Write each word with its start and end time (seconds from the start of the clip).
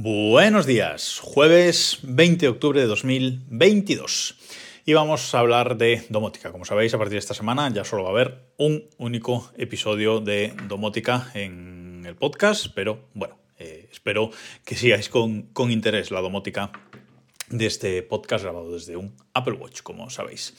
Buenos 0.00 0.64
días, 0.64 1.18
jueves 1.20 1.98
20 2.04 2.46
de 2.46 2.50
octubre 2.50 2.80
de 2.80 2.86
2022. 2.86 4.36
Y 4.84 4.92
vamos 4.92 5.34
a 5.34 5.40
hablar 5.40 5.76
de 5.76 6.06
domótica. 6.08 6.52
Como 6.52 6.64
sabéis, 6.64 6.94
a 6.94 6.98
partir 6.98 7.14
de 7.14 7.18
esta 7.18 7.34
semana 7.34 7.68
ya 7.74 7.82
solo 7.82 8.04
va 8.04 8.10
a 8.10 8.12
haber 8.12 8.52
un 8.58 8.88
único 8.98 9.50
episodio 9.56 10.20
de 10.20 10.54
domótica 10.68 11.32
en 11.34 12.04
el 12.06 12.14
podcast, 12.14 12.68
pero 12.76 13.08
bueno, 13.12 13.38
eh, 13.58 13.88
espero 13.90 14.30
que 14.64 14.76
sigáis 14.76 15.08
con, 15.08 15.42
con 15.52 15.72
interés 15.72 16.12
la 16.12 16.20
domótica 16.20 16.70
de 17.50 17.66
este 17.66 18.02
podcast 18.02 18.44
grabado 18.44 18.72
desde 18.72 18.96
un 18.96 19.14
Apple 19.34 19.54
Watch, 19.54 19.82
como 19.82 20.10
sabéis. 20.10 20.54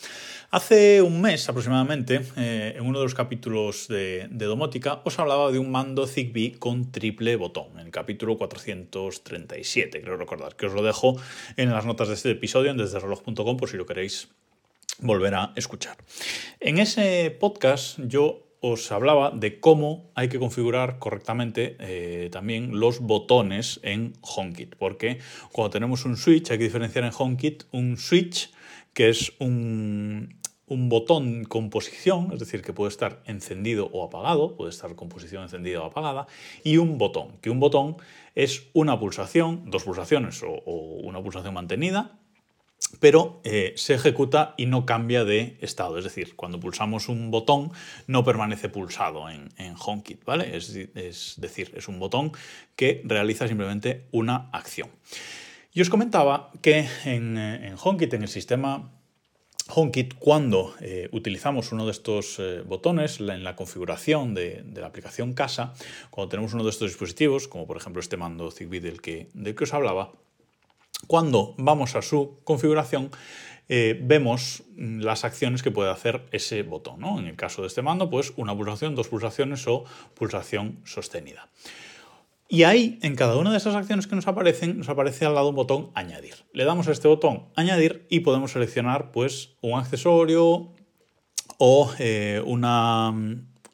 Hace 0.52 1.02
un 1.02 1.22
mes 1.22 1.48
aproximadamente, 1.48 2.22
eh, 2.38 2.74
en 2.76 2.86
uno 2.86 3.00
de 3.00 3.06
los 3.06 3.14
capítulos 3.14 3.88
de, 3.88 4.28
domótica, 4.32 5.02
os 5.04 5.20
hablaba 5.20 5.52
de 5.52 5.60
un 5.60 5.72
mando 5.72 6.08
Zigbee 6.08 6.58
con 6.58 6.92
triple 6.92 7.36
botón, 7.36 7.80
en 7.80 7.88
el 7.88 7.92
capítulo 7.92 8.38
437, 8.38 10.02
creo 10.02 10.18
recordar, 10.18 10.56
que 10.56 10.66
os 10.66 10.74
lo 10.74 10.82
dejo 10.82 11.18
en 11.58 11.72
las 11.72 11.86
notas 11.86 12.08
de 12.08 12.16
este 12.16 12.32
episodio 12.32 12.72
en 12.72 12.78
desdereloj.com 12.78 13.58
por 13.58 13.70
si 13.70 13.78
lo 13.78 13.86
queréis 13.86 14.30
volver 15.00 15.36
a 15.36 15.54
escuchar. 15.56 15.98
En 16.60 16.80
ese 16.80 17.36
podcast 17.40 18.00
yo 18.00 18.49
os 18.62 18.92
hablaba 18.92 19.32
de 19.32 19.60
cómo 19.60 20.12
hay 20.16 20.28
que 20.28 20.40
configurar 20.40 21.00
correctamente 21.00 21.78
eh, 21.80 22.30
también 22.32 22.80
los 22.80 23.00
botones 23.00 23.80
en 23.84 24.14
HomeKit, 24.22 24.76
porque 24.76 25.20
cuando 25.52 25.72
tenemos 25.72 26.06
un 26.06 26.18
switch 26.18 26.52
hay 26.52 26.58
que 26.58 26.66
diferenciar 26.66 27.06
en 27.06 27.12
HomeKit 27.18 27.64
un 27.72 27.98
switch 27.98 28.52
que 28.94 29.10
es 29.10 29.34
un, 29.40 30.36
un 30.68 30.90
botón 30.90 31.46
con 31.46 31.70
posición, 31.70 32.32
es 32.34 32.40
decir, 32.40 32.62
que 32.62 32.74
puede 32.74 32.90
estar 32.90 33.22
encendido 33.26 33.90
o 33.94 34.04
apagado, 34.04 34.56
puede 34.56 34.72
estar 34.72 34.94
con 34.96 35.08
posición 35.08 35.44
encendida 35.44 35.82
o 35.82 35.86
apagada, 35.86 36.28
y 36.64 36.78
un 36.78 36.98
botón, 36.98 37.38
que 37.42 37.50
un 37.50 37.60
botón 37.60 37.98
es 38.36 38.68
una 38.74 39.00
pulsación, 39.00 39.70
dos 39.72 39.84
pulsaciones 39.84 40.44
o 40.44 40.62
una 41.04 41.22
pulsación 41.22 41.54
mantenida 41.54 42.20
pero 43.00 43.42
eh, 43.44 43.74
se 43.76 43.94
ejecuta 43.94 44.54
y 44.58 44.66
no 44.66 44.86
cambia 44.86 45.24
de 45.24 45.58
estado. 45.62 45.98
Es 45.98 46.04
decir, 46.04 46.36
cuando 46.36 46.60
pulsamos 46.60 47.10
un 47.10 47.32
botón 47.32 47.72
no 48.08 48.24
permanece 48.24 48.70
pulsado 48.70 49.30
en, 49.30 49.50
HomeKit, 49.78 50.24
¿vale? 50.26 50.56
Es, 50.56 50.74
decir, 51.40 51.72
es 51.76 51.88
un 51.88 52.00
botón 52.00 52.32
que 52.76 53.02
realiza 53.06 53.48
simplemente 53.48 54.08
una 54.12 54.50
acción. 54.52 54.90
Y 55.72 55.82
os 55.82 55.90
comentaba 55.90 56.52
que 56.62 56.88
en, 57.06 57.38
en 57.38 57.76
HomeKit, 57.82 58.14
en 58.14 58.24
el 58.24 58.28
sistema 58.28 58.92
HomeKit, 59.72 60.16
cuando 60.16 60.74
eh, 60.82 61.10
utilizamos 61.12 61.72
uno 61.72 61.86
de 61.86 61.92
estos 61.92 62.40
eh, 62.40 62.64
botones 62.66 63.20
en 63.20 63.44
la 63.44 63.56
configuración 63.56 64.34
de, 64.34 64.64
la 64.76 64.88
aplicación 64.88 65.34
casa, 65.34 65.74
cuando 66.10 66.30
tenemos 66.30 66.54
uno 66.54 66.64
de 66.64 66.72
estos 66.72 66.90
dispositivos, 66.90 67.48
como 67.48 67.68
por 67.68 67.78
ejemplo 67.78 68.00
este 68.00 68.18
mando 68.18 68.50
Zigbee 68.50 68.80
del 68.80 69.00
que, 69.02 69.30
del 69.34 69.56
que 69.56 69.66
os 69.66 69.74
hablaba, 69.74 70.14
cuando 71.08 71.56
vamos 71.58 71.96
a 71.96 72.02
su 72.02 72.40
configuración, 72.44 73.12
eh, 73.68 74.00
vemos 74.02 74.64
las 74.76 75.24
acciones 75.26 75.62
que 75.62 75.72
puede 75.72 75.92
hacer 75.92 76.26
ese 76.32 76.64
botón. 76.64 77.04
En 77.20 77.28
el 77.28 77.36
caso 77.36 77.62
de 77.62 77.68
este 77.68 77.82
mando, 77.82 78.10
pues 78.10 78.34
una 78.36 78.56
pulsación, 78.56 78.96
dos 78.96 79.10
pulsaciones 79.10 79.68
o 79.68 79.86
pulsación 80.16 80.80
sostenida. 80.86 81.50
Y 82.52 82.64
ahí, 82.64 82.98
en 83.04 83.16
cada 83.16 83.38
una 83.38 83.52
de 83.52 83.58
esas 83.58 83.76
acciones 83.76 84.08
que 84.08 84.16
nos 84.16 84.28
aparecen, 84.28 84.80
nos 84.80 84.90
aparece 84.90 85.24
al 85.24 85.36
lado 85.36 85.50
un 85.50 85.56
botón 85.56 85.92
añadir. 85.94 86.34
Le 86.52 86.66
damos 86.66 86.88
a 86.88 86.92
este 86.92 87.08
botón 87.08 87.46
añadir 87.56 88.08
y 88.10 88.22
podemos 88.22 88.54
seleccionar 88.54 89.12
pues, 89.12 89.52
un 89.62 89.78
accesorio 89.78 90.74
o 91.60 91.94
eh, 92.00 92.42
una, 92.44 93.14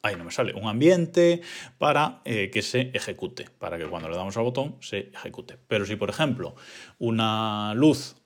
ahí 0.06 0.16
no 0.16 0.24
me 0.24 0.30
sale, 0.30 0.54
un 0.54 0.68
ambiente 0.68 1.40
para 1.78 2.20
eh, 2.24 2.50
que 2.50 2.62
se 2.62 2.90
ejecute, 2.94 3.46
para 3.58 3.78
que 3.78 3.86
cuando 3.86 4.08
le 4.08 4.16
damos 4.16 4.36
al 4.36 4.44
botón 4.44 4.76
se 4.80 5.10
ejecute. 5.12 5.56
Pero 5.68 5.84
si, 5.86 5.96
por 5.96 6.10
ejemplo, 6.10 6.54
una 6.98 7.74
luz 7.74 8.16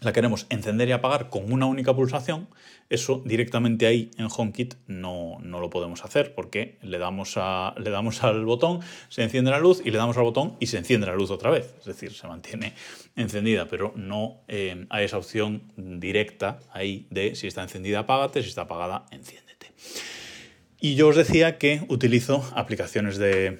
la 0.00 0.12
queremos 0.12 0.46
encender 0.48 0.88
y 0.88 0.92
apagar 0.92 1.28
con 1.28 1.52
una 1.52 1.66
única 1.66 1.94
pulsación, 1.94 2.48
eso 2.88 3.22
directamente 3.24 3.86
ahí 3.86 4.10
en 4.16 4.28
HomeKit 4.34 4.74
no, 4.86 5.38
no 5.40 5.60
lo 5.60 5.70
podemos 5.70 6.04
hacer 6.04 6.34
porque 6.34 6.78
le 6.82 6.98
damos, 6.98 7.34
a, 7.36 7.74
le 7.78 7.90
damos 7.90 8.22
al 8.22 8.44
botón, 8.44 8.80
se 9.08 9.22
enciende 9.22 9.50
la 9.50 9.58
luz 9.58 9.82
y 9.84 9.90
le 9.90 9.98
damos 9.98 10.16
al 10.16 10.22
botón 10.22 10.56
y 10.60 10.66
se 10.66 10.78
enciende 10.78 11.06
la 11.06 11.14
luz 11.14 11.30
otra 11.30 11.50
vez. 11.50 11.74
Es 11.80 11.86
decir, 11.86 12.12
se 12.12 12.26
mantiene 12.28 12.74
encendida, 13.16 13.66
pero 13.66 13.92
no 13.96 14.40
eh, 14.48 14.86
hay 14.88 15.04
esa 15.04 15.18
opción 15.18 15.72
directa 15.76 16.60
ahí 16.72 17.06
de 17.10 17.34
si 17.34 17.46
está 17.46 17.62
encendida, 17.62 18.00
apágate, 18.00 18.42
si 18.42 18.48
está 18.48 18.62
apagada, 18.62 19.06
enciéndete. 19.10 19.72
Y 20.80 20.94
yo 20.94 21.08
os 21.08 21.16
decía 21.16 21.58
que 21.58 21.82
utilizo 21.88 22.48
aplicaciones 22.54 23.18
de, 23.18 23.58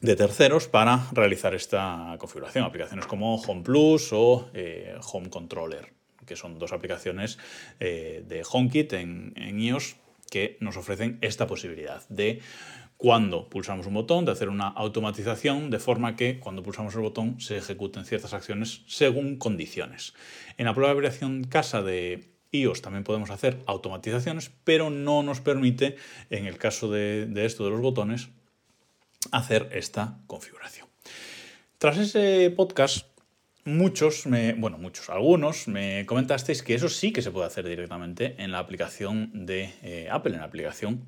terceros 0.00 0.68
para 0.68 1.08
realizar 1.10 1.52
esta 1.52 2.14
configuración. 2.18 2.64
Aplicaciones 2.64 3.06
como 3.06 3.34
Home 3.42 3.62
Plus 3.62 4.12
o 4.12 4.48
eh, 4.54 4.94
Home 5.12 5.30
Controller, 5.30 5.92
que 6.26 6.36
son 6.36 6.56
dos 6.60 6.72
aplicaciones 6.72 7.38
eh, 7.80 8.22
de 8.24 8.44
HomeKit 8.48 8.92
en, 8.92 9.32
en 9.34 9.58
iOS 9.58 9.96
que 10.30 10.56
nos 10.60 10.76
ofrecen 10.76 11.18
esta 11.22 11.48
posibilidad 11.48 12.08
de 12.08 12.40
cuando 12.96 13.48
pulsamos 13.48 13.86
un 13.86 13.94
botón, 13.94 14.24
de 14.24 14.30
hacer 14.30 14.48
una 14.48 14.68
automatización 14.68 15.70
de 15.70 15.80
forma 15.80 16.14
que 16.14 16.38
cuando 16.38 16.62
pulsamos 16.62 16.94
el 16.94 17.00
botón 17.00 17.40
se 17.40 17.56
ejecuten 17.56 18.04
ciertas 18.04 18.32
acciones 18.32 18.82
según 18.86 19.38
condiciones. 19.38 20.14
En 20.56 20.66
la 20.66 20.74
prueba 20.74 21.00
de 21.00 21.48
casa 21.48 21.82
de 21.82 22.37
iOS 22.52 22.82
también 22.82 23.04
podemos 23.04 23.30
hacer 23.30 23.58
automatizaciones, 23.66 24.50
pero 24.64 24.90
no 24.90 25.22
nos 25.22 25.40
permite, 25.40 25.96
en 26.30 26.46
el 26.46 26.58
caso 26.58 26.90
de, 26.90 27.30
esto 27.44 27.64
de 27.64 27.70
los 27.70 27.80
botones, 27.80 28.28
hacer 29.32 29.68
esta 29.72 30.18
configuración. 30.26 30.86
Tras 31.78 31.98
ese 31.98 32.52
podcast, 32.56 33.06
muchos, 33.64 34.26
me, 34.26 34.54
bueno, 34.54 34.78
muchos, 34.78 35.10
algunos 35.10 35.68
me 35.68 36.06
comentasteis 36.06 36.62
que 36.62 36.74
eso 36.74 36.88
sí 36.88 37.12
que 37.12 37.22
se 37.22 37.30
puede 37.30 37.46
hacer 37.46 37.68
directamente 37.68 38.34
en 38.38 38.52
la 38.52 38.58
aplicación 38.58 39.46
de 39.46 39.74
eh, 39.82 40.08
Apple, 40.10 40.34
en 40.34 40.40
la 40.40 40.46
aplicación 40.46 41.04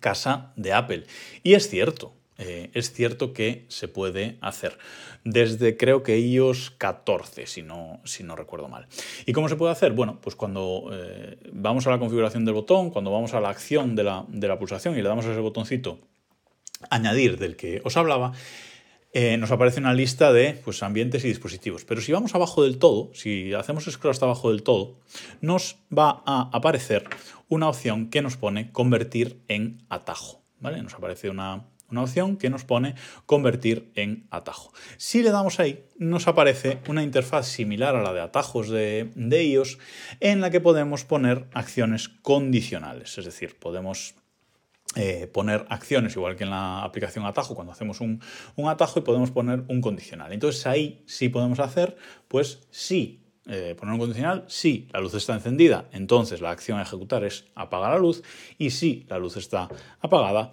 casa 0.00 0.52
de 0.56 0.72
Apple. 0.72 1.04
Y 1.42 1.54
es 1.54 1.68
cierto, 1.68 2.14
eh, 2.42 2.70
es 2.72 2.92
cierto 2.92 3.34
que 3.34 3.66
se 3.68 3.86
puede 3.86 4.38
hacer. 4.40 4.78
Desde 5.24 5.76
creo 5.76 6.02
que 6.02 6.18
iOS 6.18 6.70
14, 6.70 7.46
si 7.46 7.60
no, 7.60 8.00
si 8.04 8.22
no 8.24 8.34
recuerdo 8.34 8.66
mal. 8.66 8.86
¿Y 9.26 9.34
cómo 9.34 9.50
se 9.50 9.56
puede 9.56 9.72
hacer? 9.72 9.92
Bueno, 9.92 10.18
pues 10.22 10.36
cuando 10.36 10.88
eh, 10.90 11.36
vamos 11.52 11.86
a 11.86 11.90
la 11.90 11.98
configuración 11.98 12.46
del 12.46 12.54
botón, 12.54 12.88
cuando 12.88 13.12
vamos 13.12 13.34
a 13.34 13.40
la 13.40 13.50
acción 13.50 13.94
de 13.94 14.04
la, 14.04 14.58
pulsación 14.58 14.94
y 14.94 15.02
le 15.02 15.08
damos 15.08 15.26
a 15.26 15.32
ese 15.32 15.40
botoncito 15.40 15.98
añadir 16.88 17.38
del 17.38 17.56
que 17.56 17.82
os 17.84 17.98
hablaba, 17.98 18.32
eh, 19.12 19.36
nos 19.36 19.50
aparece 19.50 19.80
una 19.80 19.92
lista 19.92 20.32
de 20.32 20.58
pues, 20.64 20.82
ambientes 20.82 21.22
y 21.26 21.28
dispositivos. 21.28 21.84
Pero 21.84 22.00
si 22.00 22.10
vamos 22.10 22.34
abajo 22.34 22.64
del 22.64 22.78
todo, 22.78 23.10
si 23.12 23.52
hacemos 23.52 23.84
scroll 23.84 24.12
hasta 24.12 24.24
abajo 24.24 24.50
del 24.50 24.62
todo, 24.62 24.98
nos 25.42 25.76
va 25.96 26.22
a 26.24 26.48
aparecer 26.54 27.04
una 27.48 27.68
opción 27.68 28.08
que 28.08 28.22
nos 28.22 28.38
pone 28.38 28.72
convertir 28.72 29.42
en 29.48 29.84
atajo. 29.90 30.40
¿vale? 30.60 30.82
Nos 30.82 30.94
aparece 30.94 31.28
una, 31.28 31.64
una 31.90 32.02
opción 32.02 32.36
que 32.36 32.50
nos 32.50 32.64
pone 32.64 32.94
convertir 33.26 33.90
en 33.94 34.26
atajo. 34.30 34.72
Si 34.96 35.22
le 35.22 35.30
damos 35.30 35.60
ahí, 35.60 35.84
nos 35.98 36.28
aparece 36.28 36.78
una 36.88 37.02
interfaz 37.02 37.46
similar 37.46 37.96
a 37.96 38.02
la 38.02 38.12
de 38.12 38.20
atajos 38.20 38.68
de, 38.68 39.10
de 39.14 39.44
iOS 39.44 39.78
en 40.20 40.40
la 40.40 40.50
que 40.50 40.60
podemos 40.60 41.04
poner 41.04 41.46
acciones 41.52 42.08
condicionales, 42.08 43.18
es 43.18 43.24
decir, 43.24 43.58
podemos 43.58 44.14
eh, 44.96 45.28
poner 45.32 45.66
acciones, 45.68 46.16
igual 46.16 46.34
que 46.34 46.42
en 46.42 46.50
la 46.50 46.82
aplicación 46.82 47.24
atajo, 47.24 47.54
cuando 47.54 47.72
hacemos 47.72 48.00
un, 48.00 48.20
atajo 48.66 48.98
y 48.98 49.02
podemos 49.02 49.30
poner 49.30 49.62
un 49.68 49.80
condicional. 49.80 50.32
Entonces 50.32 50.66
ahí 50.66 51.04
sí 51.06 51.28
podemos 51.28 51.60
hacer, 51.60 51.96
pues 52.26 52.66
sí, 52.72 53.22
eh, 53.46 53.76
poner 53.78 53.94
un 53.94 54.00
condicional, 54.00 54.44
si 54.48 54.88
la 54.92 55.00
luz 55.00 55.14
está 55.14 55.34
encendida, 55.34 55.88
entonces 55.92 56.40
la 56.40 56.50
acción 56.50 56.80
a 56.80 56.82
ejecutar 56.82 57.22
es 57.22 57.46
apagar 57.54 57.92
la 57.92 57.98
luz 58.00 58.24
y 58.58 58.70
si 58.70 59.06
la 59.08 59.18
luz 59.18 59.36
está 59.36 59.68
apagada, 60.00 60.50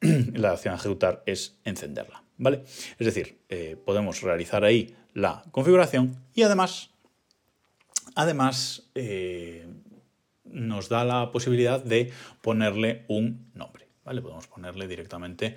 la 0.34 0.52
acción 0.52 0.74
a 0.74 0.76
ejecutar 0.76 1.22
es 1.26 1.58
encenderla. 1.64 2.22
¿vale? 2.38 2.62
Es 2.98 3.06
decir, 3.06 3.40
eh, 3.48 3.76
podemos 3.84 4.22
realizar 4.22 4.64
ahí 4.64 4.96
la 5.12 5.44
configuración 5.50 6.16
y 6.34 6.42
además, 6.42 6.90
además 8.14 8.90
eh, 8.94 9.66
nos 10.44 10.88
da 10.88 11.04
la 11.04 11.30
posibilidad 11.32 11.82
de 11.82 12.12
ponerle 12.40 13.04
un 13.08 13.50
nombre. 13.54 13.88
¿vale? 14.04 14.22
Podemos 14.22 14.46
ponerle 14.46 14.86
directamente 14.86 15.56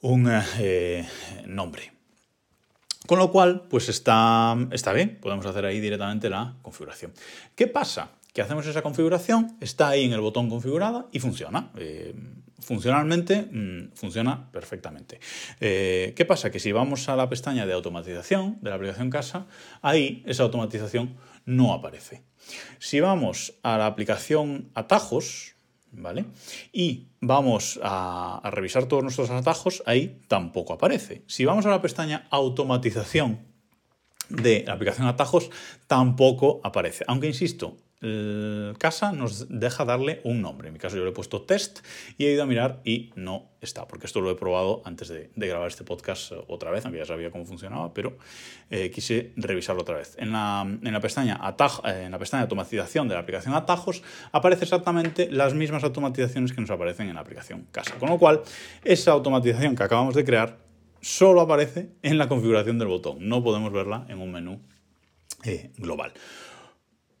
un 0.00 0.28
eh, 0.58 1.08
nombre. 1.46 1.92
Con 3.06 3.18
lo 3.18 3.32
cual, 3.32 3.66
pues 3.68 3.88
está, 3.88 4.56
está 4.70 4.92
bien, 4.92 5.18
podemos 5.20 5.44
hacer 5.46 5.64
ahí 5.64 5.80
directamente 5.80 6.30
la 6.30 6.54
configuración. 6.62 7.12
¿Qué 7.56 7.66
pasa? 7.66 8.10
Que 8.32 8.42
hacemos 8.42 8.66
esa 8.66 8.82
configuración, 8.82 9.56
está 9.60 9.88
ahí 9.88 10.04
en 10.04 10.12
el 10.12 10.20
botón 10.20 10.48
configurada 10.48 11.06
y 11.12 11.20
funciona 11.20 11.70
funcionalmente 12.62 13.42
mm, 13.42 13.92
funciona 13.94 14.50
perfectamente. 14.50 15.20
Eh, 15.60 16.14
¿Qué 16.16 16.24
pasa? 16.24 16.50
Que 16.50 16.60
si 16.60 16.72
vamos 16.72 17.08
a 17.08 17.16
la 17.16 17.28
pestaña 17.28 17.66
de 17.66 17.72
automatización 17.72 18.58
de 18.62 18.70
la 18.70 18.76
aplicación 18.76 19.10
casa, 19.10 19.46
ahí 19.82 20.22
esa 20.26 20.44
automatización 20.44 21.16
no 21.44 21.74
aparece. 21.74 22.22
Si 22.78 23.00
vamos 23.00 23.54
a 23.62 23.78
la 23.78 23.86
aplicación 23.86 24.70
atajos, 24.74 25.56
¿vale? 25.90 26.24
Y 26.72 27.08
vamos 27.20 27.78
a, 27.82 28.38
a, 28.38 28.50
revisar 28.50 28.86
todos 28.86 29.02
nuestros 29.02 29.30
atajos, 29.30 29.82
ahí 29.86 30.20
tampoco 30.28 30.72
aparece. 30.72 31.22
Si 31.26 31.44
vamos 31.44 31.66
a 31.66 31.70
la 31.70 31.82
pestaña 31.82 32.26
automatización 32.30 33.40
de 34.28 34.64
la 34.66 34.74
aplicación 34.74 35.06
atajos, 35.06 35.50
tampoco 35.86 36.60
aparece. 36.64 37.04
Aunque 37.06 37.26
insisto, 37.26 37.76
casa 38.78 39.12
nos 39.12 39.46
deja 39.48 39.84
darle 39.84 40.20
un 40.24 40.42
nombre. 40.42 40.68
En 40.68 40.74
mi 40.74 40.80
caso 40.80 40.96
yo 40.96 41.04
le 41.04 41.10
he 41.10 41.14
puesto 41.14 41.42
test 41.42 41.80
y 42.18 42.26
he 42.26 42.32
ido 42.32 42.42
a 42.42 42.46
mirar 42.46 42.80
y 42.84 43.10
no 43.14 43.50
está, 43.60 43.86
porque 43.86 44.06
esto 44.06 44.20
lo 44.20 44.30
he 44.30 44.34
probado 44.34 44.82
antes 44.84 45.08
de, 45.08 45.30
grabar 45.36 45.68
este 45.68 45.84
podcast 45.84 46.32
otra 46.48 46.70
vez, 46.70 46.84
aunque 46.84 46.98
ya 46.98 47.04
sabía 47.04 47.30
cómo 47.30 47.44
funcionaba, 47.44 47.94
pero 47.94 48.16
eh, 48.70 48.90
quise 48.90 49.32
revisarlo 49.36 49.82
otra 49.82 49.96
vez. 49.96 50.16
En 50.18 50.32
la, 50.32 50.66
pestaña 51.00 51.40
eh, 51.84 52.02
en 52.04 52.10
la 52.10 52.18
pestaña 52.18 52.42
automatización 52.42 53.08
de 53.08 53.14
la 53.14 53.20
aplicación 53.20 53.54
atajos 53.54 54.02
aparece 54.32 54.64
exactamente 54.64 55.30
las 55.30 55.54
mismas 55.54 55.84
automatizaciones 55.84 56.52
que 56.52 56.60
nos 56.60 56.70
aparecen 56.70 57.08
en 57.08 57.14
la 57.14 57.20
aplicación 57.20 57.66
casa. 57.70 57.94
Con 57.98 58.10
lo 58.10 58.18
cual, 58.18 58.42
esa 58.84 59.12
automatización 59.12 59.76
que 59.76 59.82
acabamos 59.84 60.14
de 60.14 60.24
crear 60.24 60.58
solo 61.00 61.40
aparece 61.40 61.90
en 62.02 62.18
la 62.18 62.28
configuración 62.28 62.78
del 62.78 62.88
botón. 62.88 63.28
No 63.28 63.42
podemos 63.42 63.72
verla 63.72 64.06
en 64.08 64.20
un 64.20 64.32
menú 64.32 64.60
eh, 65.44 65.70
global. 65.76 66.12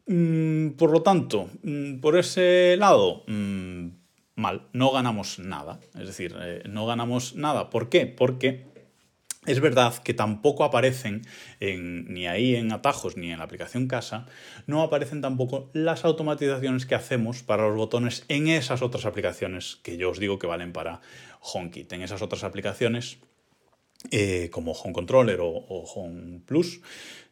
Mm, 0.06 0.70
por 0.70 0.90
lo 0.90 1.02
tanto, 1.02 1.48
mm, 1.62 2.00
por 2.00 2.16
ese 2.18 2.76
lado, 2.76 3.22
mm, 3.26 3.88
mal, 4.36 4.68
no 4.72 4.90
ganamos 4.90 5.38
nada. 5.38 5.80
Es 5.94 6.06
decir, 6.06 6.34
eh, 6.40 6.62
no 6.68 6.86
ganamos 6.86 7.36
nada. 7.36 7.70
¿Por 7.70 7.88
qué? 7.88 8.06
Porque 8.06 8.66
es 9.44 9.60
verdad 9.60 9.96
que 10.02 10.14
tampoco 10.14 10.62
aparecen 10.62 11.22
ni 11.60 12.28
ahí 12.28 12.54
en 12.54 12.70
atajos 12.70 13.16
ni 13.16 13.32
en 13.32 13.38
la 13.38 13.44
aplicación 13.44 13.88
casa, 13.88 14.26
no 14.68 14.82
aparecen 14.82 15.20
tampoco 15.20 15.68
las 15.72 16.04
automatizaciones 16.04 16.86
que 16.86 16.94
hacemos 16.94 17.42
para 17.42 17.66
los 17.66 17.76
botones 17.76 18.24
en 18.28 18.46
esas 18.46 18.82
otras 18.82 19.04
aplicaciones 19.04 19.80
que 19.82 19.96
yo 19.96 20.10
os 20.10 20.20
digo 20.20 20.38
que 20.38 20.46
valen 20.46 20.72
para 20.72 21.00
HomeKit. 21.40 21.92
En 21.92 22.02
esas 22.02 22.22
otras 22.22 22.44
aplicaciones 22.44 23.18
eh, 24.10 24.50
como 24.50 24.72
Home 24.72 24.92
Controller 24.92 25.38
o, 25.40 25.48
Home 25.48 26.40
Plus, 26.44 26.80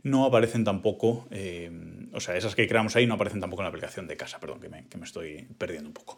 no 0.03 0.25
aparecen 0.25 0.65
tampoco, 0.65 1.27
eh, 1.31 1.71
o 2.13 2.21
sea, 2.21 2.37
esas 2.37 2.55
que 2.55 2.67
creamos 2.67 2.97
ahí 2.97 3.07
no 3.07 3.15
aparecen 3.15 3.41
tampoco 3.41 3.63
en 3.63 3.65
la 3.65 3.71
aplicación 3.71 4.07
de 4.07 4.17
casa, 4.17 4.41
perdón, 4.41 4.61
que 4.61 4.69
me, 4.69 5.05
estoy 5.05 5.47
perdiendo 5.59 5.89
un 5.89 5.95
poco. 5.95 6.17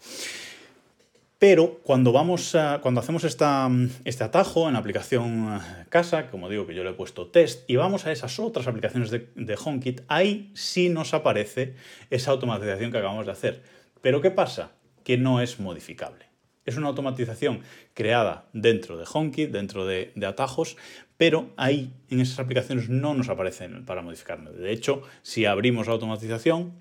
Pero 1.39 1.81
cuando, 1.83 2.13
vamos 2.13 2.57
cuando 2.83 3.01
hacemos 3.01 3.25
esta, 3.25 3.69
este 4.05 4.23
atajo 4.23 4.69
en 4.69 4.75
la 4.75 4.79
aplicación 4.79 5.61
casa, 5.89 6.31
como 6.31 6.49
digo 6.49 6.69
que 6.69 6.75
yo 6.75 6.85
le 6.85 6.91
he 6.91 6.95
puesto 6.95 7.27
test, 7.27 7.69
y 7.69 7.75
vamos 7.75 8.07
a 8.07 8.13
esas 8.13 8.39
otras 8.39 8.69
aplicaciones 8.69 9.11
de, 9.11 9.29
de 9.35 9.59
HomeKit, 9.63 10.03
ahí 10.07 10.53
sí 10.55 10.89
nos 10.89 11.15
aparece 11.15 11.75
esa 12.11 12.31
automatización 12.31 12.93
que 12.93 12.99
acabamos 12.99 13.27
de 13.27 13.33
hacer. 13.33 13.63
Pero 14.01 14.21
¿qué 14.21 14.31
pasa? 14.31 14.71
Que 15.03 15.19
no 15.19 15.41
es 15.41 15.59
modificable. 15.59 16.32
Es 16.65 16.77
una 16.77 16.89
automatización 16.89 17.61
creada 17.95 18.47
dentro 18.53 18.97
de 18.97 19.05
HomeKit, 19.11 19.51
dentro 19.51 19.87
de, 19.87 20.13
atajos, 20.27 20.77
pero 21.17 21.51
ahí 21.57 21.93
en 22.11 22.21
esas 22.21 22.39
aplicaciones 22.39 22.89
no 22.89 23.15
nos 23.15 23.29
aparecen 23.29 23.85
para 23.85 24.03
modificarlo. 24.03 24.53
De 24.53 24.73
hecho, 24.73 25.03
si 25.23 25.45
abrimos 25.45 25.87
la 25.87 25.95
automatización, 25.95 26.73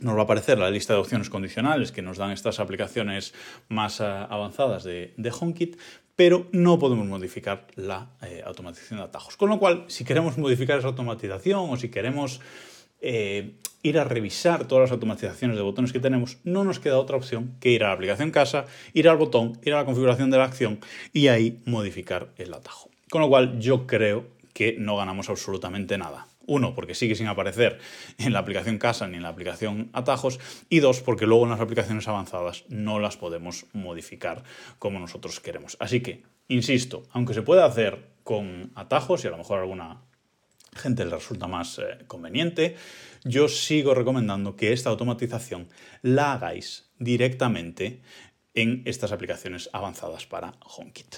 nos 0.00 0.16
va 0.16 0.20
a 0.20 0.24
aparecer 0.24 0.58
la 0.58 0.70
lista 0.70 0.94
de 0.94 1.00
opciones 1.00 1.28
condicionales 1.28 1.92
que 1.92 2.02
nos 2.02 2.16
dan 2.16 2.30
estas 2.30 2.60
aplicaciones 2.60 3.34
más 3.68 4.00
eh, 4.00 4.04
avanzadas 4.04 4.84
de, 4.84 5.32
HomeKit, 5.40 5.78
pero 6.16 6.46
no 6.52 6.78
podemos 6.78 7.06
modificar 7.06 7.66
la 7.74 8.10
eh, 8.22 8.42
automatización 8.44 8.98
de 8.98 9.04
atajos. 9.04 9.36
Con 9.36 9.48
lo 9.48 9.58
cual, 9.58 9.84
si 9.88 10.04
queremos 10.04 10.38
modificar 10.38 10.78
esa 10.78 10.88
automatización 10.88 11.70
o 11.70 11.76
si 11.76 11.88
queremos 11.88 12.40
eh, 13.02 13.54
ir 13.82 13.98
a 13.98 14.04
revisar 14.04 14.66
todas 14.66 14.82
las 14.82 14.92
automatizaciones 14.92 15.56
de 15.56 15.62
botones 15.62 15.92
que 15.92 16.00
tenemos, 16.00 16.38
no 16.44 16.64
nos 16.64 16.78
queda 16.78 16.98
otra 16.98 17.16
opción 17.16 17.56
que 17.60 17.70
ir 17.70 17.84
a 17.84 17.88
la 17.88 17.94
aplicación 17.94 18.30
casa, 18.30 18.66
ir 18.92 19.08
al 19.08 19.16
botón, 19.16 19.58
ir 19.64 19.74
a 19.74 19.78
la 19.78 19.84
configuración 19.84 20.30
de 20.30 20.38
la 20.38 20.44
acción 20.44 20.78
y 21.12 21.28
ahí 21.28 21.60
modificar 21.66 22.28
el 22.36 22.54
atajo. 22.54 22.90
Con 23.10 23.20
lo 23.20 23.28
cual 23.28 23.58
yo 23.58 23.86
creo 23.86 24.26
que 24.54 24.76
no 24.78 24.96
ganamos 24.96 25.28
absolutamente 25.28 25.98
nada. 25.98 26.26
Uno, 26.46 26.74
porque 26.74 26.94
sigue 26.94 27.14
sin 27.14 27.28
aparecer 27.28 27.78
en 28.18 28.32
la 28.32 28.40
aplicación 28.40 28.78
casa 28.78 29.06
ni 29.06 29.16
en 29.16 29.22
la 29.22 29.28
aplicación 29.28 29.90
atajos. 29.92 30.40
Y 30.68 30.80
dos, 30.80 31.00
porque 31.00 31.26
luego 31.26 31.44
en 31.44 31.50
las 31.50 31.60
aplicaciones 31.60 32.08
avanzadas 32.08 32.64
no 32.68 32.98
las 32.98 33.16
podemos 33.16 33.66
modificar 33.72 34.42
como 34.78 34.98
nosotros 34.98 35.40
queremos. 35.40 35.76
Así 35.80 36.00
que, 36.00 36.22
insisto, 36.48 37.04
aunque 37.12 37.34
se 37.34 37.42
puede 37.42 37.62
hacer 37.62 38.12
con 38.24 38.72
atajos 38.74 39.24
y 39.24 39.28
a 39.28 39.30
lo 39.30 39.38
mejor 39.38 39.60
alguna 39.60 40.02
gente 40.74 41.04
le 41.04 41.14
resulta 41.14 41.46
más 41.46 41.78
eh, 41.78 42.04
conveniente, 42.06 42.76
yo 43.24 43.48
sigo 43.48 43.94
recomendando 43.94 44.56
que 44.56 44.72
esta 44.72 44.90
automatización 44.90 45.68
la 46.02 46.32
hagáis 46.32 46.90
directamente 46.98 48.00
en 48.54 48.82
estas 48.84 49.12
aplicaciones 49.12 49.70
avanzadas 49.72 50.26
para 50.26 50.54
HomeKit. 50.60 51.16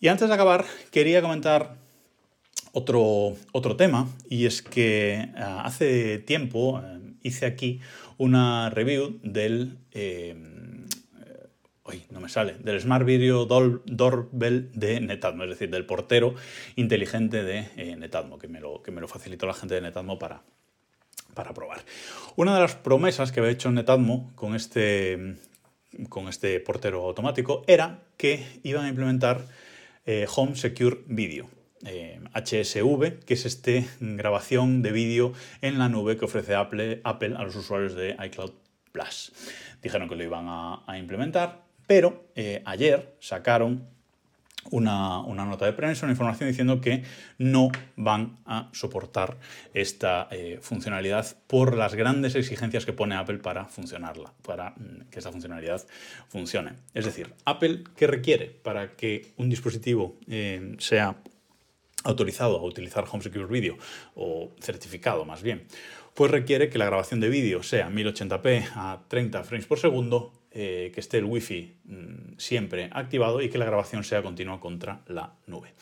Y 0.00 0.08
antes 0.08 0.28
de 0.28 0.34
acabar, 0.34 0.64
quería 0.90 1.22
comentar 1.22 1.76
otro, 2.72 3.34
otro 3.52 3.76
tema, 3.76 4.08
y 4.28 4.46
es 4.46 4.62
que 4.62 5.14
eh, 5.14 5.30
hace 5.36 6.18
tiempo 6.18 6.80
eh, 6.84 7.00
hice 7.22 7.46
aquí 7.46 7.80
una 8.18 8.70
review 8.70 9.18
del 9.22 9.78
no 12.10 12.20
me 12.20 12.28
sale, 12.28 12.54
del 12.58 12.80
Smart 12.80 13.04
Video 13.04 13.44
Doorbell 13.46 14.70
de 14.72 15.00
Netatmo, 15.00 15.44
es 15.44 15.50
decir, 15.50 15.70
del 15.70 15.86
portero 15.86 16.34
inteligente 16.74 17.42
de 17.42 17.68
eh, 17.76 17.96
Netatmo, 17.96 18.38
que 18.38 18.48
me, 18.48 18.60
lo, 18.60 18.82
que 18.82 18.90
me 18.90 19.00
lo 19.00 19.08
facilitó 19.08 19.46
la 19.46 19.54
gente 19.54 19.74
de 19.76 19.80
Netatmo 19.80 20.18
para, 20.18 20.42
para 21.34 21.54
probar. 21.54 21.80
Una 22.36 22.54
de 22.54 22.60
las 22.60 22.74
promesas 22.74 23.32
que 23.32 23.40
había 23.40 23.52
hecho 23.52 23.70
Netatmo 23.70 24.32
con 24.34 24.54
este, 24.54 25.36
con 26.08 26.28
este 26.28 26.58
portero 26.60 27.04
automático 27.04 27.62
era 27.66 28.02
que 28.16 28.44
iban 28.62 28.84
a 28.84 28.88
implementar 28.88 29.44
eh, 30.04 30.26
Home 30.34 30.56
Secure 30.56 30.98
Video. 31.06 31.48
HSV, 32.34 33.04
eh, 33.04 33.20
que 33.24 33.34
es 33.34 33.44
este 33.44 33.86
grabación 34.00 34.82
de 34.82 34.90
vídeo 34.90 35.34
en 35.60 35.78
la 35.78 35.88
nube 35.88 36.16
que 36.16 36.24
ofrece 36.24 36.54
Apple 36.54 37.02
a 37.04 37.42
los 37.44 37.54
usuarios 37.54 37.94
de 37.94 38.16
iCloud 38.24 38.50
Plus. 38.90 39.32
Dijeron 39.82 40.08
que 40.08 40.16
lo 40.16 40.24
iban 40.24 40.46
a 40.48 40.98
implementar, 40.98 41.65
pero 41.86 42.30
eh, 42.34 42.62
ayer 42.64 43.16
sacaron 43.20 43.96
una, 44.70 45.44
nota 45.44 45.66
de 45.66 45.72
prensa, 45.72 46.06
una 46.06 46.12
información 46.12 46.48
diciendo 46.48 46.80
que 46.80 47.02
no 47.38 47.70
van 47.96 48.38
a 48.46 48.68
soportar 48.72 49.36
esta 49.74 50.28
eh, 50.30 50.58
funcionalidad 50.60 51.36
por 51.46 51.76
las 51.76 51.94
grandes 51.94 52.34
exigencias 52.34 52.86
que 52.86 52.92
pone 52.92 53.14
Apple 53.14 53.38
para 53.38 53.66
funcionarla, 53.66 54.32
para 54.42 54.70
mm, 54.70 55.08
que 55.10 55.18
esta 55.18 55.32
funcionalidad 55.32 55.84
funcione. 56.28 56.72
Es 56.94 57.04
decir, 57.04 57.32
Apple, 57.44 57.84
¿qué 57.96 58.06
requiere 58.06 58.46
para 58.46 58.96
que 58.96 59.32
un 59.36 59.48
dispositivo 59.48 60.18
eh, 60.28 60.74
sea 60.78 61.16
autorizado 62.04 62.58
a 62.58 62.62
utilizar 62.62 63.04
Home 63.10 63.22
Secure 63.22 63.46
Video 63.46 63.76
o 64.14 64.52
certificado 64.60 65.24
más 65.24 65.42
bien? 65.42 65.66
Pues 66.14 66.30
requiere 66.30 66.70
que 66.70 66.78
la 66.78 66.86
grabación 66.86 67.20
de 67.20 67.28
vídeo 67.28 67.62
sea 67.62 67.90
1080p 67.90 68.70
a 68.74 69.02
30 69.08 69.44
frames 69.44 69.66
por 69.66 69.78
segundo 69.78 70.32
eh, 70.58 70.90
que 70.94 71.00
esté 71.00 71.18
el 71.18 71.26
wifi 71.26 71.76
mm, 71.84 72.38
siempre 72.38 72.88
activado 72.90 73.42
y 73.42 73.50
que 73.50 73.58
la 73.58 73.66
grabación 73.66 74.04
sea 74.04 74.22
continua 74.22 74.58
contra 74.58 75.02
la 75.06 75.34
nube. 75.46 75.74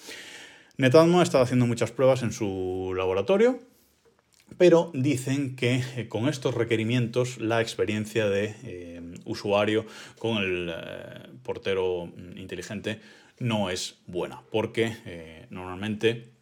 Netatmo 0.78 1.20
ha 1.20 1.22
estado 1.22 1.44
haciendo 1.44 1.64
muchas 1.64 1.92
pruebas 1.92 2.24
en 2.24 2.32
su 2.32 2.92
laboratorio, 2.96 3.60
pero 4.58 4.90
dicen 4.92 5.54
que 5.54 5.84
eh, 5.96 6.08
con 6.08 6.28
estos 6.28 6.54
requerimientos 6.54 7.38
la 7.38 7.60
experiencia 7.60 8.28
de 8.28 8.56
eh, 8.64 9.00
usuario 9.26 9.86
con 10.18 10.38
el 10.38 10.74
portero 11.44 12.06
mm, 12.06 12.36
inteligente 12.36 13.00
no 13.38 13.70
es 13.70 14.00
buena, 14.08 14.42
porque 14.50 15.46
normalmente 15.50 16.32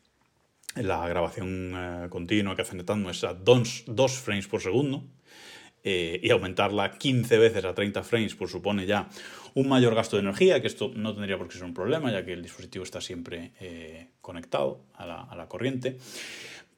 la 0.75 1.07
grabación 1.07 2.09
continua 2.09 2.57
que 2.57 2.62
hace 2.62 2.77
Netatmo 2.77 3.11
es 3.11 3.25
a 3.25 3.35
2 3.35 3.85
frames 4.25 4.47
por 4.47 4.62
segundo, 4.62 5.05
eh, 5.85 6.21
y 6.23 6.31
aumentarla 6.31 6.93
15 6.93 7.39
veces 7.39 7.65
a 7.65 7.75
30 7.75 8.03
frames 8.05 8.35
pues 8.35 8.51
supone 8.51 8.87
ya 8.87 9.09
un 9.55 9.69
mayor 9.69 9.95
gasto 9.95 10.17
de 10.17 10.23
energía, 10.23 10.61
que 10.61 10.67
esto 10.67 10.93
no 10.95 11.12
tendría 11.12 11.37
por 11.37 11.49
qué 11.49 11.55
ser 11.55 11.65
un 11.65 11.75
problema, 11.75 12.11
ya 12.11 12.25
que 12.25 12.33
el 12.33 12.43
dispositivo 12.43 12.85
está 12.85 13.01
siempre 13.01 13.53
eh, 13.61 14.09
conectado 14.21 14.81
a 14.95 15.07
la, 15.07 15.47
corriente. 15.49 15.99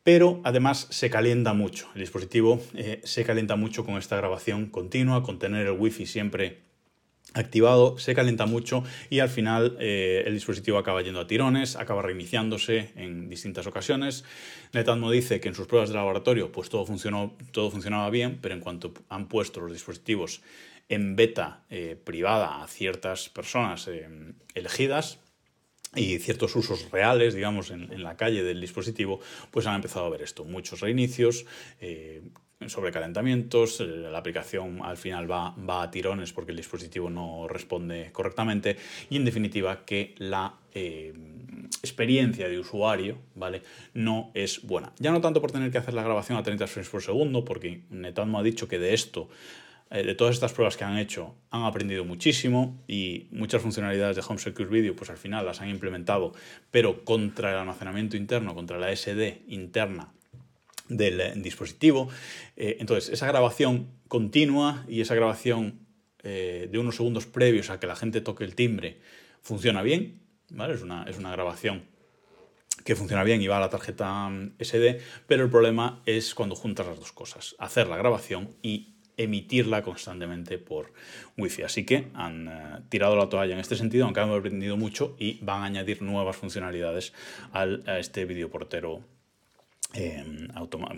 Pero 0.02 0.40
además 0.44 0.86
se 0.90 1.08
calienta 1.08 1.54
mucho. 1.54 1.88
El 1.94 2.00
dispositivo 2.00 2.60
eh, 2.74 3.00
se 3.04 3.24
calienta 3.24 3.56
mucho 3.56 3.84
con 3.84 3.96
esta 3.96 4.16
grabación 4.16 4.66
continua, 4.66 5.22
con 5.22 5.38
tener 5.38 5.66
el 5.66 5.72
wifi 5.72 6.06
siempre 6.06 6.58
activado, 7.32 7.98
se 7.98 8.14
calienta 8.14 8.46
mucho 8.46 8.84
y 9.10 9.18
al 9.18 9.28
final 9.28 9.76
eh, 9.80 10.22
el 10.26 10.34
dispositivo 10.34 10.78
acaba 10.78 11.02
yendo 11.02 11.20
a 11.20 11.26
tirones, 11.26 11.76
acaba 11.76 12.02
reiniciándose 12.02 12.92
en 12.96 13.28
distintas 13.28 13.66
ocasiones. 13.66 14.24
Netatmo 14.72 15.10
dice 15.10 15.40
que 15.40 15.48
en 15.48 15.54
sus 15.54 15.66
pruebas 15.66 15.88
de 15.88 15.96
laboratorio 15.96 16.52
pues 16.52 16.68
todo, 16.68 16.86
funcionó, 16.86 17.36
todo 17.50 17.70
funcionaba 17.70 18.08
bien, 18.10 18.38
pero 18.40 18.54
en 18.54 18.60
cuanto 18.60 18.92
han 19.08 19.28
puesto 19.28 19.60
los 19.60 19.72
dispositivos 19.72 20.42
en 20.88 21.16
beta 21.16 21.64
eh, 21.70 21.96
privada 22.02 22.62
a 22.62 22.68
ciertas 22.68 23.28
personas 23.28 23.88
eh, 23.88 24.08
elegidas, 24.54 25.18
y 25.96 26.18
ciertos 26.18 26.56
usos 26.56 26.90
reales, 26.90 27.34
digamos, 27.34 27.70
en, 27.70 28.02
la 28.02 28.16
calle 28.16 28.42
del 28.42 28.60
dispositivo, 28.60 29.20
pues 29.52 29.68
han 29.68 29.76
empezado 29.76 30.06
a 30.06 30.10
ver 30.10 30.22
esto. 30.22 30.44
Muchos 30.44 30.80
reinicios, 30.80 31.46
sobrecalentamientos, 32.68 33.80
eh, 33.80 33.86
la 33.86 34.18
aplicación 34.18 34.80
al 34.82 34.96
final 34.96 35.30
va, 35.30 35.54
va 35.56 35.82
a 35.82 35.90
tirones 35.90 36.32
porque 36.32 36.52
el 36.52 36.56
dispositivo 36.56 37.10
no 37.10 37.46
responde 37.48 38.10
correctamente 38.12 38.76
y 39.10 39.16
en 39.16 39.24
definitiva 39.24 39.84
que 39.84 40.14
la 40.18 40.54
eh, 40.72 41.12
experiencia 41.82 42.48
de 42.48 42.58
usuario 42.58 43.18
¿vale? 43.34 43.62
no 43.94 44.30
es 44.34 44.62
buena. 44.62 44.92
Ya 44.98 45.12
no 45.12 45.20
tanto 45.20 45.40
por 45.40 45.52
tener 45.52 45.70
que 45.70 45.78
hacer 45.78 45.94
la 45.94 46.02
grabación 46.02 46.38
a 46.38 46.42
30 46.42 46.66
frames 46.66 46.88
por 46.88 47.02
segundo, 47.02 47.44
porque 47.44 47.82
Netatmo 47.90 48.38
ha 48.38 48.42
dicho 48.42 48.68
que 48.68 48.78
de 48.78 48.94
esto 48.94 49.28
eh, 49.90 50.02
de 50.02 50.14
todas 50.14 50.34
estas 50.34 50.52
pruebas 50.52 50.76
que 50.76 50.84
han 50.84 50.98
hecho, 50.98 51.34
han 51.50 51.62
aprendido 51.64 52.04
muchísimo 52.04 52.82
y 52.88 53.28
muchas 53.30 53.62
funcionalidades 53.62 54.16
de 54.16 54.22
Home 54.26 54.38
Secure 54.38 54.68
Video, 54.68 54.96
pues 54.96 55.10
al 55.10 55.18
final 55.18 55.46
las 55.46 55.60
han 55.60 55.68
implementado, 55.68 56.32
pero 56.70 57.04
contra 57.04 57.52
el 57.52 57.58
almacenamiento 57.58 58.16
interno, 58.16 58.54
contra 58.54 58.78
la 58.78 58.94
SD 58.94 59.42
interna 59.48 60.08
del 60.88 61.20
eh, 61.20 61.32
dispositivo. 61.36 62.08
Eh, 62.56 62.76
entonces, 62.80 63.12
esa 63.12 63.26
grabación 63.26 63.88
continua 64.08 64.84
y 64.88 65.00
esa 65.00 65.14
grabación 65.14 65.80
de 66.24 66.78
unos 66.78 66.96
segundos 66.96 67.26
previos 67.26 67.68
a 67.68 67.78
que 67.78 67.86
la 67.86 67.96
gente 67.96 68.22
toque 68.22 68.44
el 68.44 68.54
timbre 68.54 68.96
funciona 69.42 69.82
bien, 69.82 70.22
¿vale? 70.48 70.72
Es 70.72 70.80
una, 70.80 71.04
es 71.04 71.18
una 71.18 71.30
grabación 71.30 71.82
que 72.84 72.96
funciona 72.96 73.24
bien 73.24 73.40
y 73.42 73.46
va 73.46 73.58
a 73.58 73.60
la 73.60 73.70
tarjeta 73.70 74.28
mm, 74.28 74.54
SD, 74.58 75.00
pero 75.26 75.44
el 75.44 75.50
problema 75.50 76.02
es 76.06 76.34
cuando 76.34 76.54
juntas 76.54 76.86
las 76.86 76.98
dos 76.98 77.12
cosas, 77.12 77.56
hacer 77.58 77.88
la 77.88 77.96
grabación 77.96 78.56
y 78.62 78.94
emitirla 79.16 79.82
constantemente 79.82 80.58
por 80.58 80.92
Wi-Fi. 81.38 81.62
Así 81.62 81.84
que 81.84 82.08
han 82.14 82.48
eh, 82.48 82.80
tirado 82.88 83.16
la 83.16 83.28
toalla 83.28 83.54
en 83.54 83.60
este 83.60 83.76
sentido, 83.76 84.04
aunque 84.04 84.20
han 84.20 84.30
aprendido 84.30 84.76
mucho 84.76 85.16
y 85.18 85.38
van 85.42 85.62
a 85.62 85.66
añadir 85.66 86.02
nuevas 86.02 86.36
funcionalidades 86.36 87.12
al, 87.52 87.84
a 87.86 87.98
este 87.98 88.24
videoportero 88.24 89.02
eh, 89.94 90.24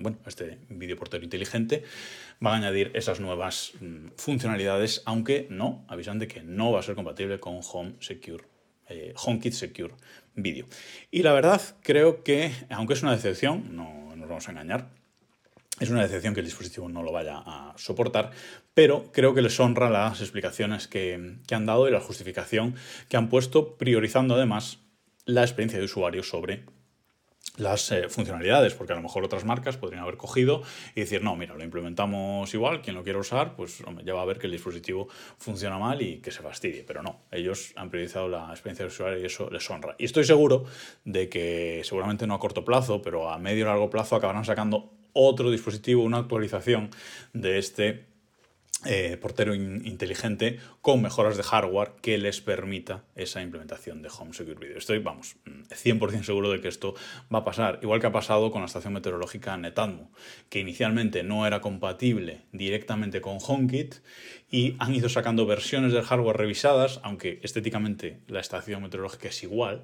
bueno, 0.00 0.18
este 0.26 0.58
videoportero 0.68 1.22
inteligente 1.22 1.84
van 2.40 2.54
a 2.54 2.56
añadir 2.68 2.90
esas 2.94 3.20
nuevas 3.20 3.72
mm, 3.80 4.08
funcionalidades, 4.16 5.02
aunque 5.04 5.46
no, 5.50 5.84
avisan 5.88 6.18
de 6.18 6.28
que 6.28 6.42
no 6.42 6.72
va 6.72 6.80
a 6.80 6.82
ser 6.82 6.94
compatible 6.94 7.38
con 7.38 7.60
Home 7.72 7.94
Secure, 8.00 8.44
eh, 8.88 9.14
HomeKit 9.16 9.52
Secure 9.52 9.94
Video. 10.34 10.66
Y 11.10 11.22
la 11.22 11.32
verdad, 11.32 11.60
creo 11.82 12.22
que, 12.22 12.52
aunque 12.70 12.94
es 12.94 13.02
una 13.02 13.12
decepción, 13.12 13.76
no 13.76 14.14
nos 14.16 14.28
vamos 14.28 14.48
a 14.48 14.50
engañar, 14.52 14.90
es 15.78 15.90
una 15.90 16.02
decepción 16.02 16.32
que 16.32 16.40
el 16.40 16.46
dispositivo 16.46 16.88
no 16.88 17.02
lo 17.02 17.12
vaya 17.12 17.42
a 17.44 17.74
soportar, 17.76 18.30
pero 18.72 19.10
creo 19.12 19.34
que 19.34 19.42
les 19.42 19.60
honra 19.60 19.90
las 19.90 20.20
explicaciones 20.20 20.88
que, 20.88 21.36
han 21.50 21.66
dado 21.66 21.86
y 21.86 21.90
la 21.90 22.00
justificación 22.00 22.76
que 23.08 23.16
han 23.16 23.28
puesto, 23.28 23.76
priorizando 23.76 24.36
además 24.36 24.78
la 25.26 25.42
experiencia 25.42 25.78
de 25.78 25.84
usuario 25.84 26.22
sobre 26.22 26.64
las 27.56 27.90
eh, 27.90 28.08
funcionalidades, 28.08 28.74
porque 28.74 28.92
a 28.92 28.96
lo 28.96 29.02
mejor 29.02 29.24
otras 29.24 29.44
marcas 29.44 29.76
podrían 29.76 30.02
haber 30.02 30.16
cogido 30.16 30.62
y 30.94 31.00
decir, 31.00 31.22
no, 31.22 31.36
mira, 31.36 31.54
lo 31.54 31.64
implementamos 31.64 32.52
igual, 32.52 32.82
quien 32.82 32.96
lo 32.96 33.02
quiera 33.02 33.18
usar, 33.18 33.56
pues 33.56 33.82
ya 34.04 34.14
va 34.14 34.22
a 34.22 34.24
ver 34.24 34.38
que 34.38 34.46
el 34.46 34.52
dispositivo 34.52 35.08
funciona 35.38 35.78
mal 35.78 36.02
y 36.02 36.18
que 36.18 36.30
se 36.30 36.42
fastidie, 36.42 36.84
pero 36.84 37.02
no, 37.02 37.20
ellos 37.30 37.72
han 37.76 37.90
priorizado 37.90 38.28
la 38.28 38.50
experiencia 38.50 38.84
de 38.84 38.88
usuario 38.88 39.18
y 39.20 39.26
eso 39.26 39.48
les 39.50 39.68
honra. 39.70 39.94
Y 39.98 40.04
estoy 40.04 40.24
seguro 40.24 40.64
de 41.04 41.28
que 41.28 41.80
seguramente 41.84 42.26
no 42.26 42.34
a 42.34 42.38
corto 42.38 42.64
plazo, 42.64 43.00
pero 43.00 43.30
a 43.30 43.38
medio 43.38 43.64
o 43.64 43.68
largo 43.68 43.90
plazo 43.90 44.16
acabarán 44.16 44.44
sacando 44.44 44.92
otro 45.12 45.50
dispositivo, 45.50 46.02
una 46.02 46.18
actualización 46.18 46.90
de 47.32 47.58
este 47.58 48.15
eh, 48.84 49.16
portero 49.16 49.54
inteligente 49.54 50.58
con 50.82 51.00
mejoras 51.00 51.36
de 51.36 51.42
hardware 51.42 51.92
que 52.02 52.18
les 52.18 52.42
permita 52.42 53.04
esa 53.14 53.40
implementación 53.40 54.02
de 54.02 54.10
Home 54.16 54.34
Secure 54.34 54.58
Video. 54.60 54.76
Estoy, 54.76 54.98
vamos, 54.98 55.36
100% 55.70 56.22
seguro 56.22 56.50
de 56.50 56.60
que 56.60 56.68
esto 56.68 56.94
va 57.34 57.38
a 57.38 57.44
pasar, 57.44 57.78
igual 57.82 58.00
que 58.00 58.06
ha 58.06 58.12
pasado 58.12 58.50
con 58.52 58.60
la 58.60 58.66
estación 58.66 58.92
meteorológica 58.92 59.56
Netatmo, 59.56 60.10
que 60.50 60.60
inicialmente 60.60 61.22
no 61.22 61.46
era 61.46 61.60
compatible 61.62 62.42
directamente 62.52 63.22
con 63.22 63.38
HomeKit 63.40 63.96
y 64.50 64.76
han 64.78 64.94
ido 64.94 65.08
sacando 65.08 65.46
versiones 65.46 65.92
del 65.92 66.02
hardware 66.02 66.36
revisadas, 66.36 67.00
aunque 67.02 67.40
estéticamente 67.42 68.20
la 68.28 68.40
estación 68.40 68.82
meteorológica 68.82 69.28
es 69.28 69.42
igual, 69.42 69.82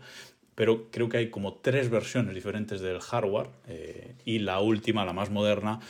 pero 0.55 0.91
creo 0.91 1.09
que 1.09 1.17
hay 1.17 1.31
como 1.31 1.55
tres 1.55 1.89
versiones 1.89 2.35
diferentes 2.35 2.81
del 2.81 3.01
hardware 3.01 3.49
eh, 3.69 4.15
y 4.25 4.41
la 4.41 4.61
última, 4.61 5.05
la 5.07 5.15
más 5.15 5.31
moderna, 5.31 5.81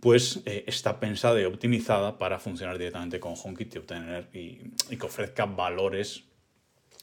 pues 0.00 0.40
eh, 0.46 0.64
está 0.66 0.98
pensada 0.98 1.40
y 1.40 1.44
optimizada 1.44 2.18
para 2.18 2.38
funcionar 2.38 2.78
directamente 2.78 3.20
con 3.20 3.34
HomeKit 3.36 3.74
y 3.74 3.78
obtener 3.78 4.28
y, 4.32 4.96
que 4.96 5.06
ofrezca 5.06 5.44
valores 5.44 6.24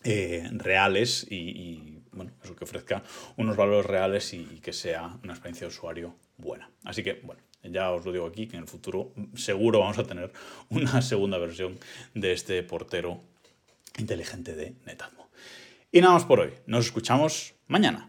eh, 0.03 0.47
reales 0.51 1.25
y, 1.29 1.99
bueno, 2.11 2.31
eso 2.43 2.55
que 2.55 2.63
ofrezca 2.63 3.03
unos 3.35 3.55
valores 3.55 3.85
reales 3.85 4.33
y, 4.33 4.59
que 4.61 4.73
sea 4.73 5.17
una 5.23 5.33
experiencia 5.33 5.67
de 5.67 5.73
usuario 5.73 6.15
buena. 6.37 6.69
Así 6.83 7.03
que, 7.03 7.21
bueno, 7.23 7.41
ya 7.63 7.91
os 7.91 8.05
lo 8.05 8.11
digo 8.11 8.25
aquí, 8.25 8.47
que 8.47 8.57
en 8.57 8.63
el 8.63 8.69
futuro 8.69 9.13
seguro 9.35 9.79
vamos 9.79 9.99
a 9.99 10.03
tener 10.03 10.31
una 10.69 11.01
segunda 11.01 11.37
versión 11.37 11.79
de 12.13 12.33
este 12.33 12.63
portero 12.63 13.21
inteligente 13.97 14.55
de 14.55 14.75
Netatmo. 14.85 15.29
Y 15.91 16.01
nada 16.01 16.13
más 16.13 16.25
por 16.25 16.39
hoy. 16.39 16.53
Nos 16.65 16.85
escuchamos 16.85 17.53
mañana. 17.67 18.05